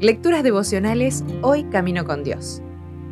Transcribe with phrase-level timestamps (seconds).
[0.00, 2.62] Lecturas devocionales Hoy Camino con Dios.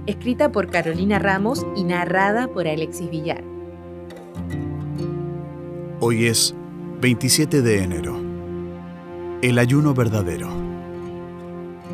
[0.07, 3.43] Escrita por Carolina Ramos y narrada por Alexis Villar.
[5.99, 6.55] Hoy es
[7.01, 8.17] 27 de enero.
[9.43, 10.49] El ayuno verdadero.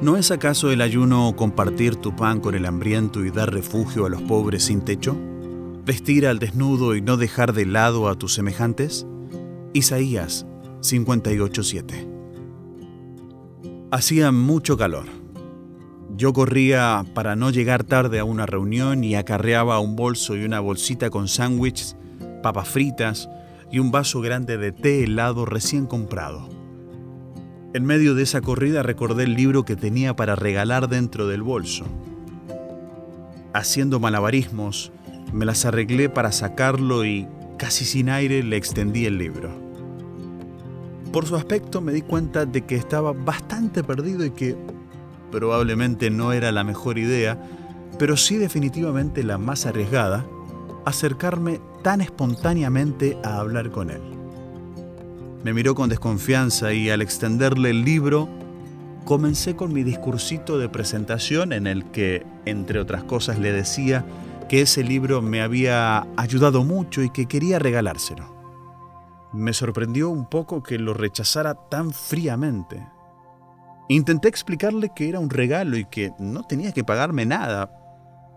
[0.03, 4.11] ¿No es acaso el ayuno compartir tu pan con el hambriento y dar refugio a
[4.11, 5.17] los pobres sin techo?
[5.87, 9.07] ¿Vestir al desnudo y no dejar de lado a tus semejantes?
[9.73, 10.47] Isaías
[10.81, 12.12] 58:7
[13.93, 15.05] Hacía mucho calor.
[16.17, 20.61] Yo corría para no llegar tarde a una reunión y acarreaba un bolso y una
[20.61, 21.99] bolsita con sándwiches,
[22.43, 23.29] papas fritas
[23.71, 26.49] y un vaso grande de té helado recién comprado.
[27.75, 31.85] En medio de esa corrida recordé el libro que tenía para regalar dentro del bolso.
[33.53, 34.91] Haciendo malabarismos,
[35.35, 39.72] me las arreglé para sacarlo y, casi sin aire, le extendí el libro.
[41.13, 44.57] Por su aspecto me di cuenta de que estaba bastante perdido y que
[45.31, 47.39] probablemente no era la mejor idea,
[47.99, 50.25] pero sí definitivamente la más arriesgada,
[50.87, 54.01] acercarme tan espontáneamente a hablar con él.
[55.45, 58.29] Me miró con desconfianza y al extenderle el libro,
[59.05, 64.07] comencé con mi discursito de presentación en el que, entre otras cosas, le decía
[64.49, 68.42] que ese libro me había ayudado mucho y que quería regalárselo.
[69.33, 72.87] Me sorprendió un poco que lo rechazara tan fríamente.
[73.89, 77.71] Intenté explicarle que era un regalo y que no tenía que pagarme nada,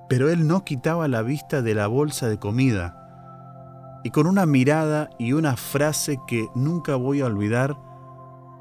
[0.09, 3.01] pero él no quitaba la vista de la bolsa de comida.
[4.03, 7.77] Y con una mirada y una frase que nunca voy a olvidar,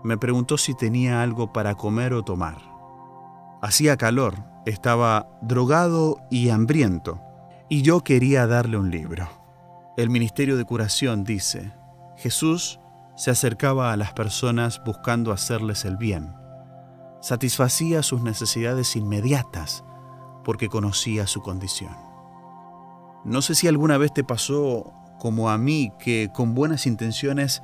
[0.03, 2.59] me preguntó si tenía algo para comer o tomar.
[3.63, 4.35] Hacía calor,
[4.67, 7.21] estaba drogado y hambriento,
[7.69, 9.29] y yo quería darle un libro.
[9.97, 11.73] El Ministerio de Curación dice,
[12.17, 12.81] Jesús
[13.17, 16.34] se acercaba a las personas buscando hacerles el bien.
[17.20, 19.85] Satisfacía sus necesidades inmediatas
[20.45, 21.97] porque conocía su condición.
[23.25, 27.63] No sé si alguna vez te pasó como a mí que con buenas intenciones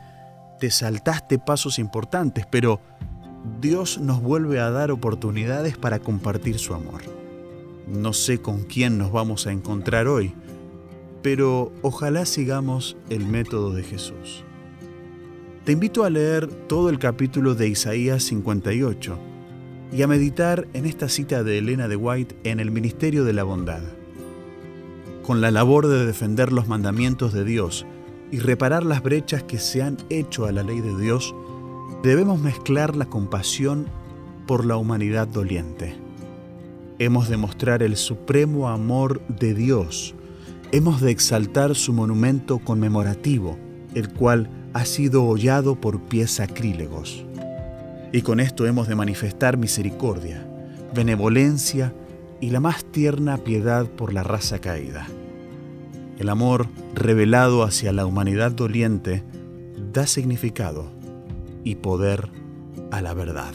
[0.58, 2.80] te saltaste pasos importantes, pero
[3.60, 7.02] Dios nos vuelve a dar oportunidades para compartir su amor.
[7.86, 10.34] No sé con quién nos vamos a encontrar hoy,
[11.22, 14.44] pero ojalá sigamos el método de Jesús.
[15.64, 19.18] Te invito a leer todo el capítulo de Isaías 58
[19.92, 23.44] y a meditar en esta cita de Elena de White en el Ministerio de la
[23.44, 23.82] Bondad.
[25.22, 27.86] Con la labor de defender los mandamientos de Dios
[28.32, 31.34] y reparar las brechas que se han hecho a la ley de Dios,
[32.02, 33.86] debemos mezclar la compasión
[34.46, 35.94] por la humanidad doliente.
[36.98, 40.14] Hemos de mostrar el supremo amor de Dios
[40.72, 43.58] hemos de exaltar su monumento conmemorativo,
[43.94, 47.24] el cual ha sido hollado por pies sacrílegos.
[48.12, 50.46] Y con esto hemos de manifestar misericordia,
[50.94, 51.92] benevolencia
[52.40, 55.06] y la más tierna piedad por la raza caída.
[56.18, 59.22] El amor revelado hacia la humanidad doliente
[59.92, 60.90] da significado
[61.64, 62.28] y poder
[62.90, 63.54] a la verdad.